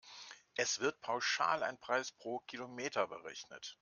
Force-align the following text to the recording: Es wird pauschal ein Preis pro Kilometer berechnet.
Es 0.55 0.79
wird 0.79 0.99
pauschal 1.01 1.61
ein 1.61 1.79
Preis 1.79 2.11
pro 2.11 2.39
Kilometer 2.39 3.05
berechnet. 3.05 3.69